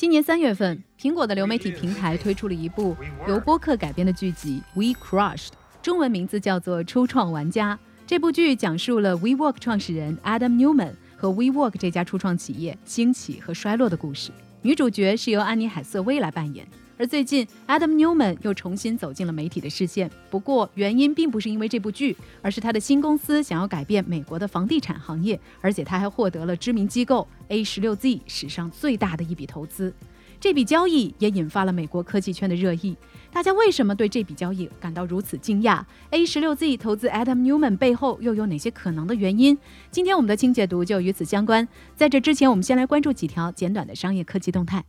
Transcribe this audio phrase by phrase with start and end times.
[0.00, 2.96] 今年三月份，苹果的流媒体平台推出了一部
[3.28, 5.48] 由播客改编的剧集《We Crushed》，
[5.82, 7.74] 中文名字叫做《初创玩家》。
[8.06, 14.30] 这部剧讲述了 WeWork 创始人 Adam Newman 和 WeWork 这家初创企业兴起和衰落的故事。
[14.62, 16.66] 女主角是由安妮海瑟薇来扮演。
[17.00, 20.10] 而最近，Adam Newman 又重新走进了媒体的视线。
[20.28, 29.94] 不过，原因并不是因为这部剧，而是他的新公司想要改变美国的房地产行业，而且他还获得了知名机构 A 十六 Z 史上最大的一笔投资。
[30.38, 32.94] 这笔交易也引发了美国科技圈的热议。
[33.32, 39.56] 大家为什么对这笔交易感到如此惊讶？A 十六 Z 投资 Adam Newman 背后又有哪些可能的原因？
[39.90, 41.66] 今天我们的清解读就与此相关。
[41.96, 44.84] 在这之前，我们先来关注几条简短的商业科技动态。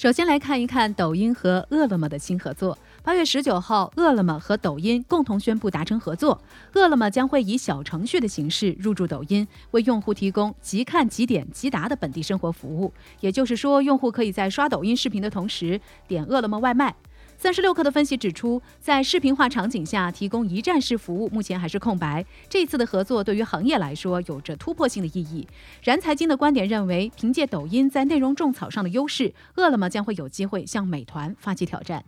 [0.00, 2.78] 首先来看一看抖音和饿了么的新合作。
[3.02, 6.40] 八月十九号，饿了么和抖音共同宣布达成合作。
[6.72, 12.90] 饿了么将会以小程序的形式入驻抖音，为用户提供即看即点即达的本地生活服务。
[13.20, 15.78] 也就是说，用户可以在刷抖音视频的同时
[16.08, 16.96] 点饿了么外卖。
[17.40, 22.22] 三十六氪的分析指出，在视频化场景下提供一站式服务目前还是空白。
[22.50, 25.48] 这次的合作对于行业来说有着突破性的意义。
[25.82, 32.04] 然财经的观点认为，凭借抖音在内容种草上的优势，饿了么将会有机会向美团发起挑战。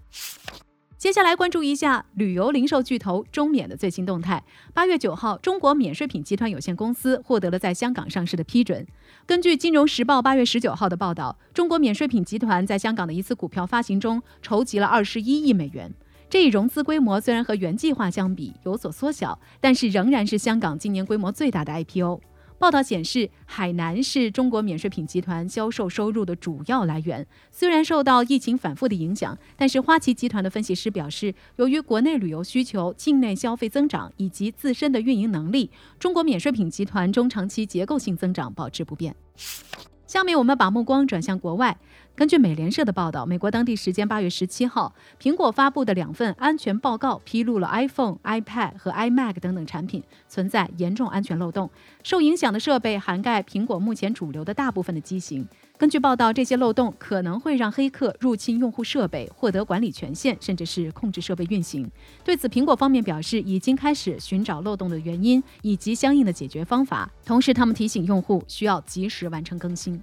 [1.03, 4.41] 接下来关注一下旅游零售巨头中免的最新动态。
[4.73, 8.87] 八月九号，中国免税品集团有限公司获得了在香港上市的批准。
[9.27, 15.93] 根据《金融时报》八月十九号的报道，中国免税品集团在香港的一次股票发行中筹集了二十一亿美元。
[16.31, 22.21] 这一融资规模虽然和原计划相比有所缩小，但是仍然是香港今年规模最大的 IPO。
[22.63, 27.27] 报道显示，海南是中国免税品集团销售收入的主要来源。
[27.51, 39.17] 虽然受到疫情反复的影响，但是花旗集团的分析师表示，由于国内旅游需求、境内消费增长以及自身的运营能力，中国免税品集团中长期结构性增长保持不变。
[40.07, 41.77] 下面我们把目光转向国外。
[42.15, 51.69] 根据美联社的报道，美国当地时间八月十七号，苹果发布的两份安全报告披露了 iPhone、iPad 和 iMac 等等产品存在严重安全漏洞。
[52.05, 55.47] 受影响的设备涵盖苹果目前主流的大部分的机型。
[55.79, 61.91] 根据报道，这些漏洞可能会让黑客入侵用户设备，获得管理权限，甚至是控制设备运行。
[62.23, 67.11] 对此，苹果方面表示已经开始寻找漏洞的原因以及相应的解决方法。
[67.25, 70.01] 同时，他们提醒用户需要及时完成更新。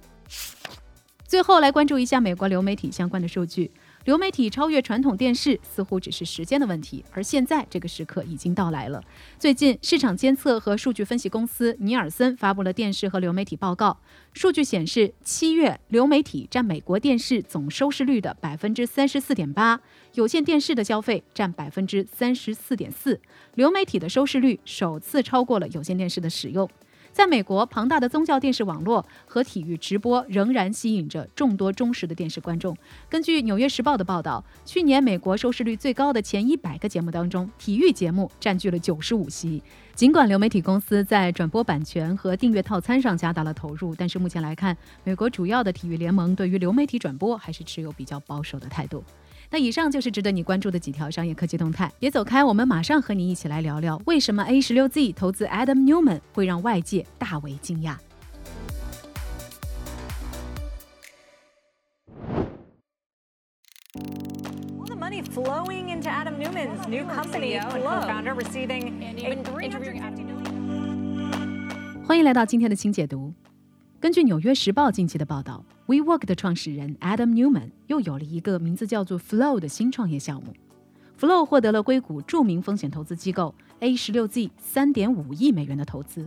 [1.30, 3.70] 最后来关注一下美国流媒体相关的数据。
[4.04, 9.00] 流媒体超越传统电视似乎只是时间的问题，而现在这个时刻已经到来了。
[9.38, 13.96] 最近，市场监测和数据分析公司尼尔森发布了电视和流媒体报告。
[14.32, 19.80] 数据显示，七月流媒体占美国电视总收视率的百分之三十四点八，
[20.14, 23.20] 有线电视的消费占百分之三十四点四，
[23.54, 26.68] 流媒体的收视率首次超过了有线电视的使用。
[27.12, 32.76] 在美国，庞大的宗教电视网络和体育直播仍然吸引着众多忠实的电视观众。
[33.08, 39.62] 根据《纽约时报》的报道，去年美国收视率最高的前一百个节目当中，体育节目占据了九十五席。
[39.94, 49.04] 尽管流媒体公司在转播版权和订阅套餐上加大了投入，但是目前来看，美国主要的体育联盟对于流媒体转播还是持有比较保守的态度。
[49.52, 57.96] 那以上就是值得你关注的几条商业科技动态，别走开，我们马上和你一起来聊聊，为什么 A 十六 Z 投资 Adam Newman 会让外界大为惊讶。
[65.00, 69.14] money flowing into Adam Newman's new company, co-founder receiving a
[72.06, 73.32] 欢迎来到今天的轻解读。
[74.00, 80.54] 根据《纽约时报》近期的报道，WeWork 的创始人 Adam Newman 又有了一个名字叫做 Flow 的新创业项目。
[81.18, 86.26] Flow 获得了硅谷著名风险投资机构 A 十六 Z 三点五亿美元的投资，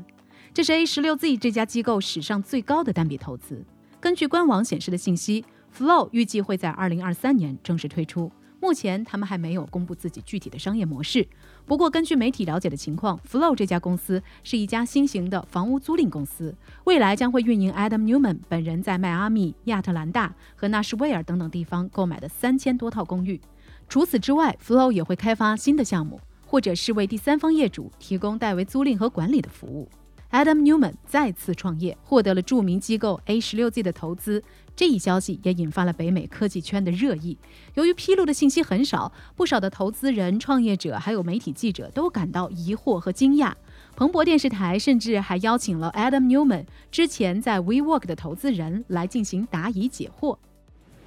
[0.54, 3.66] 这是 A 十六 Z 这家机构史上最高的单笔投资。
[4.00, 5.44] 根据官网显示的信息
[5.76, 8.32] ，Flow 预计会在二零二三年正式推出。
[8.64, 11.28] 目前他们还没有公布自己具体的商业模式。
[11.66, 16.56] 不过，根据媒体了解的情况，Flow 这家公司是一家新型的房屋租赁公司，
[16.86, 23.42] 未来将会运营 Adam Newman 本人在迈阿密、亚特兰大和纳什维尔等等地方购买的三千多套公寓。
[23.90, 29.90] 除此之外，Flow 也会开发新的项目，或者是为第三方业主提供代为租赁和管理的服务。
[30.34, 34.44] Adam Newman 再次创业，获得了著名机构 A 十六 Z 的投资。
[34.76, 37.38] 这一消息也引发了北美科技圈的热议。
[37.76, 43.54] 由于披露的信息很少，不少的投资人、创业者还有媒体记者都感到疑惑和惊讶。
[43.96, 50.40] 彭博电视台甚至还邀请了 Adam Newman 之前在 WeWork 的投资人来进行答疑解惑。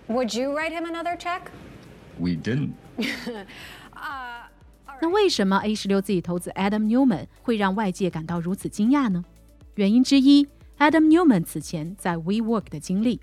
[0.06, 1.40] Would you write him another check?
[2.20, 2.74] We didn't.
[5.00, 9.24] 那为什么 A 十六自己投资 Adam Newman 会让外界感到如此惊讶呢？
[9.74, 10.46] 原因之一
[10.78, 13.20] ，Adam Newman 此前在 WeWork 的经历。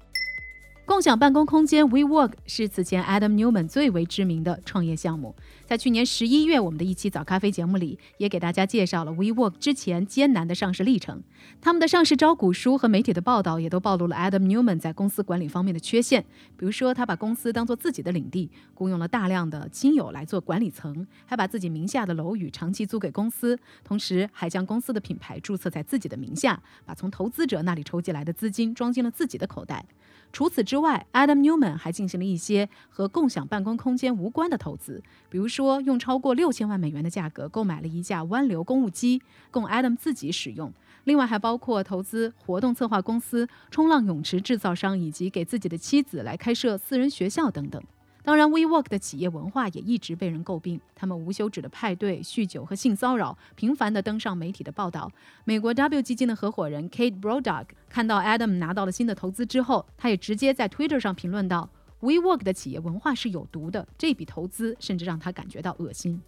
[0.85, 5.33] 共享办公空间 WeWork 是此前 Adam Newman 最为知名的创业项目。
[5.65, 11.23] 在去年十一月，我们的一期早咖啡节目里，也给大家介绍了 WeWork 之前艰难的上市历程。
[11.61, 16.21] 他们的上市招股书和媒体的报道也都暴露了 Adam Newman 在公司管理方面的缺陷，
[16.57, 29.85] 比如说他把公司当做自己的领地，雇佣了大量的亲友来做管理层，还把自己名下的楼宇长期租给公司，同时还将公司的品牌注册在自己的名下，把从投资者那里筹集来的资金装进了自己的口袋。
[30.33, 39.21] 除此之外，Adam Newman 还进行了一些和共享办公空间无关的投资，比如说用超过六千万美元的价格购买了一架湾流公务机，
[39.51, 40.73] 供 Adam 自己使用。
[41.03, 47.79] 另外还包括投资活动策划公司、冲浪泳池制造商，以及给自己的妻子来开设私人学校等等。
[48.23, 55.11] 当然，WeWork 的企业文化也一直被人诟病，他们无休止的派对、酗酒和性骚扰频繁地登上媒体的报道。
[55.43, 66.21] 美国 W 基金的合伙人 Kate Brodog 看到 Adam 拿到了新的投资之后，他也直接在 Twitter 上评论道：“WeWork 的企业文化是有毒的，这笔投资甚至让他感觉到恶心。”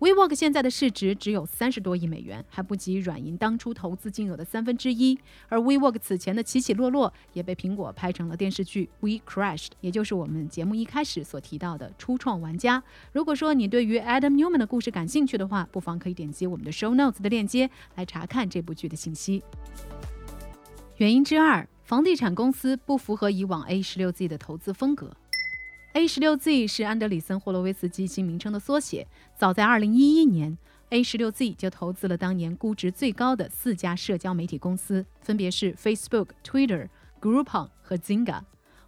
[0.00, 5.18] WeWork 现在的市值只有三十多亿美元，还不及软银当初投资金额的三分之一。
[5.48, 12.80] 而 WeWork 此前的起起落落也被苹果拍成了电视剧《We Crashed》，也就是我们节目一开始所提到的初创玩家。
[13.12, 19.42] 如果说你对于 Adam Newman 的故事感兴趣的话，不妨可以点击我们的 Show Notes 的链接来查看这部剧的信息。
[20.98, 25.12] 原因之二，房地产公司不符合以往 A 十六 Z 的投资风格。
[25.94, 29.06] A 十六 Z 是安德里森·霍洛维茨基金名称的缩写。
[29.34, 30.58] 早在2011年
[30.90, 36.88] ，A 十六 Z 就投资了当年估值最高的四家社交媒体公司，分别是 Facebook、Twitter、
[37.20, 38.42] Groupon 和 Zynga。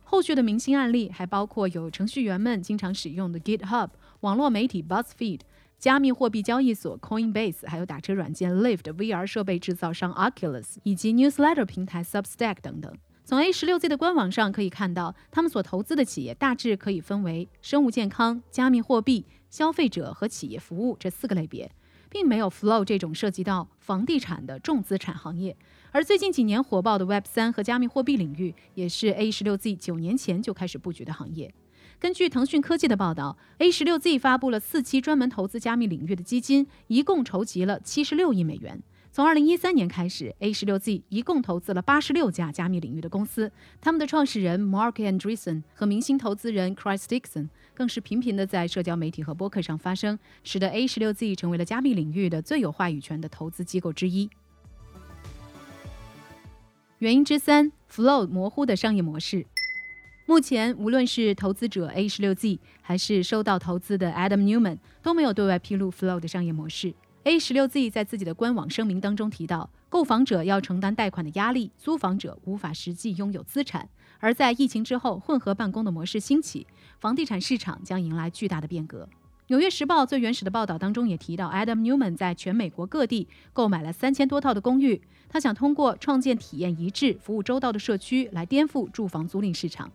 [0.05, 3.89] 后续的明星案例还包括有程序员们经常使用的 GitHub、
[4.21, 5.41] 网络媒体 BuzzFeed、
[5.79, 12.95] 加密货币交易所 Coinbase，还有打车软件 Lyft、VR 设备制造商 Oculus 以及 Newsletter 平台 Substack 等等。
[13.31, 21.71] 从 A 十六 Z 的官网上可以看到，他们所投资的企业大致可以分为生物健康、加密货币、消费者和企业服务这四个类别，
[22.09, 25.57] 并没有 Flow 这种涉及到房地产的重资产行业。
[25.93, 31.55] 而最近几年火爆的 Web 三和加密货币领域，也是 A 十六 Z 九年前就开始布局的行业。
[32.01, 38.83] 根据腾讯科技的报道，A 十六 Z 发布了四期专门投资加密领域的基金，一共筹集了七十六亿美元。
[39.13, 43.51] 从二零一三年开始，A 十六 Z 一共投资了八十六家加密领域的公司。
[43.81, 54.31] 他们的创始人 Mark Andreessen 和明星投资人 Chris Dixon 更是频频的在社交媒体和播客上发声，使得 A 十六 Z 成为了加密领域的最有话语权的投资机构之一。
[56.99, 59.45] 原因之三：Flow 模糊的商业模式。
[60.27, 66.95] 目前，无论是投资者 A 十六 Z 还是收到投资的 Adam Newman，都没有对外披露 Flow 的商业模式。
[67.25, 73.87] A 十六 Z 在自己的官网声明当中提到，购房者要承担贷款的压力，租房者无法实际拥有资产。
[74.21, 76.67] 而在疫情之后，混合办公的模式兴起，
[76.99, 79.07] 房地产市场将迎来巨大的变革。
[79.49, 89.93] 纽约时报最原始的报道当中也提到，Adam Newman 在全美国各地购买了三千多套的公寓，他想通过创建体验一致、服务周到的社区来颠覆住房租赁市场。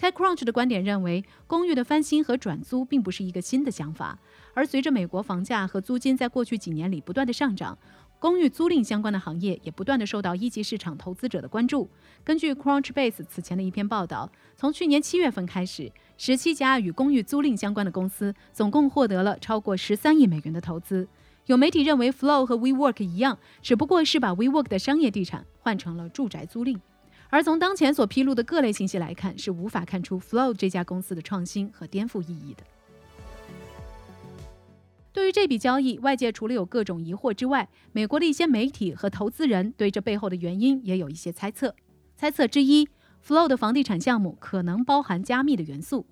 [0.00, 4.18] TechCrunch 的观点认为，公寓的翻新和转租并不是一个新的想法，
[4.52, 7.78] 而随着美国房价和租金在过去几年里不断的上涨，
[8.18, 11.88] 公寓租赁相关的行业也不断的受到一级市场投资者的关注。
[12.24, 21.06] 根据 Crunchbase 此前的一篇报道，从去年七月份开始，十七家与公寓租赁相关的公司总共获得了超过十三亿美元的投资。
[21.46, 26.78] 有媒体认为，Flow 和 WeWork 一样，只不过是把 WeWork 的商业地产换成了住宅租赁。
[27.34, 32.62] 而从当前所披露的各类信息来看，是无法看出 Flow 这家公司的创新和颠覆意义的。
[35.12, 41.74] 对于这笔交易，外界除了有各种疑惑之外，美国的一些媒体和投资人对这背后的原因也有一些猜测。
[42.16, 42.88] 猜测之一
[43.26, 46.06] ，Flow 的房地产项目可能包含加密的元素。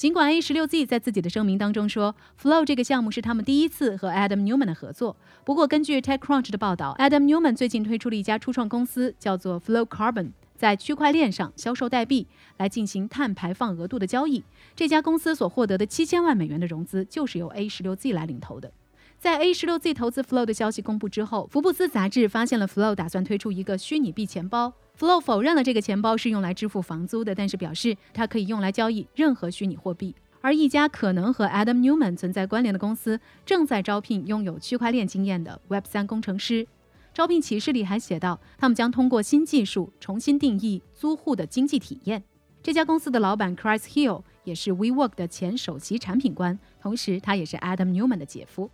[0.00, 5.14] 尽管 A 十六 Z 在自己的声明当中说，Flow 这个项目是他们第一次和 Adam Newman 的合作。
[5.44, 12.26] 不过，根据 TechCrunch 的报道，Adam Newman 最近推出了一家初创公司，叫做 Flow Carbon，在区块链上销售代币
[12.56, 14.42] 来进行碳排放额度的交易。
[14.74, 18.72] 这家公司所获得的七千万美元的融资，就是由 A 十六 Z 来领投的。
[19.20, 24.72] 在 A 十六 Z 投资 Flow 的消息公布之后，福布斯杂志发现了 Flow 打算推出一个虚拟币钱包。
[24.98, 30.14] Flow 否认了这个钱包是用来支付房租的，但是表示它可以用来交易任何虚拟货币。
[30.40, 36.66] 而一家可能和 Adam Newman 存在关联的公司正在招聘拥有区块链经验的 Web 三工程师。
[37.12, 42.24] 招聘启事里还写道，他们将通过新技术重新定义租户的经济体验。
[42.62, 48.70] 这家公司的老板 Chris Hill 也是 WeWork 的前首席产品官，同时他也是 Adam Newman 的姐夫。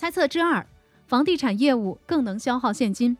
[0.00, 0.66] 猜测之二：
[1.06, 3.18] 房地产业务更能消耗现金。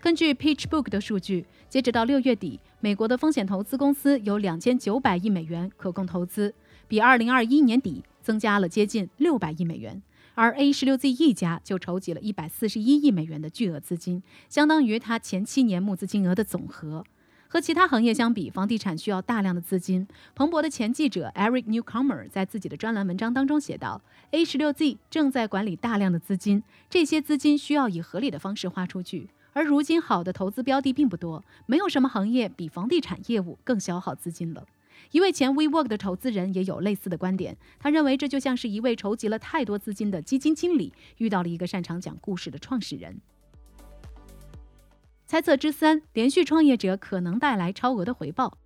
[0.00, 6.52] 根据 PitchBook 的数据，截止到六月底，美国的风险投资公司有两千九百亿美元可供投资，
[6.88, 10.02] 比二零二一年底增加了接近六百亿美元。
[10.34, 17.04] 而 A 十六 Z 一家就筹集了一百四十一亿美元的巨额资金，相当于它前七年募资金额的总和。
[17.48, 20.06] 和其他行业相比，房地产需要大量的资金。
[20.34, 29.28] 彭博的前记者 Eric Newcomer 在自己的专栏文章当中写道：“A 十六 Z 正在管理大量的资金，这些资金需要以合理的方式花出去。
[29.52, 34.66] 而如今好的投资标的并不多，没有什么行业比房地产业务更消耗资金了。”
[35.12, 43.20] 一位前 WeWork 的投资人也有类似的观点，他认为这就像是一位筹集了太多资金的基金经理遇到了一个擅长讲故事的创始人。
[45.26, 48.58] 猜测之三：连续创业者可能带来超额的回报。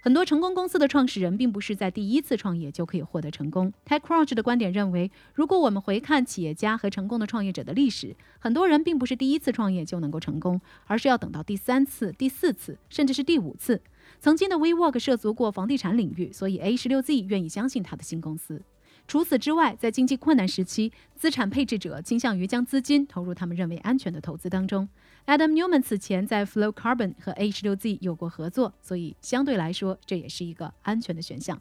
[0.00, 3.70] 很多成功公司的创始人并不是在第一次创业就可以获得成功。
[3.84, 13.82] TechCrunch 的观点认为，如果我们回看企业家和成功的创业者的历史，很多人并不是第一次创业就能够成功，而是要等到第三次、第四次，甚至是第五次。
[14.18, 18.62] 曾经的 WeWork 涉足过房地产领域，所以 A 十六 Z 愿意相信他的新公司。
[19.06, 24.88] 除此之外，在经济困难时期，资产配置者倾向于将资金投入他们认为安全的投资当中。
[25.28, 31.60] Adam Newman 此前在 Flow Carbon 和 A 十六 Z 有过合作，所以相对来说，这也是一个安全的选项。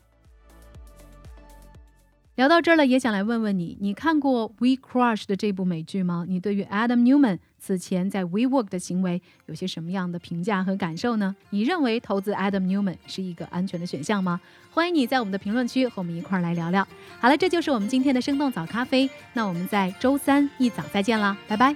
[2.36, 6.24] 聊到这儿了，也想来问问你，你看过《We Crush》的这部美剧吗？
[6.29, 11.36] 你对于 Adam Newman 此前在 WeWork 的行为有些什么样的评价和感受呢？
[11.50, 14.39] 你认为投资 Adam Newman 是一个安全的选项吗？
[14.71, 16.88] 欢迎你在我们的评论区和我们一块儿来聊聊。
[17.19, 21.75] 好了，这就是我们今天的生动早咖啡，那我们在周三一早再见啦，拜拜。